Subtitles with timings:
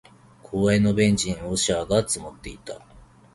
[0.41, 2.81] 公園のベンチに落ち葉が積もっていた。